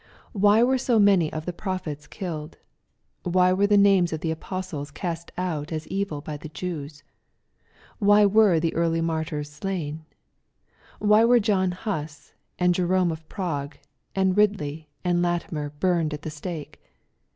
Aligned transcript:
Why 0.31 0.63
were 0.63 0.79
so 0.79 0.97
many 0.97 1.31
of 1.31 1.45
the 1.45 1.53
prophets 1.53 2.07
killed 2.07 2.53
t 3.23 3.29
Why 3.29 3.53
were 3.53 3.67
the 3.67 3.77
names 3.77 4.11
of 4.11 4.21
the 4.21 4.31
apostles 4.31 4.89
cast 4.89 5.31
out 5.37 5.71
as 5.71 5.85
evil 5.89 6.21
by 6.21 6.37
the 6.37 6.49
Jews? 6.49 7.03
Why 7.99 8.25
were 8.25 8.59
the 8.59 8.73
early 8.73 8.99
martyrs 9.01 9.51
slain? 9.51 10.03
Why 10.97 11.23
were 11.23 11.39
John 11.39 11.69
Huss, 11.71 12.33
and 12.57 12.73
Jerome 12.73 13.11
of 13.11 13.29
Prague, 13.29 13.77
and 14.15 14.33
Bidley, 14.35 14.87
and 15.03 15.21
Latimer 15.21 15.69
burned 15.79 16.15
at 16.15 16.23
the 16.23 16.31
stake 16.31 16.81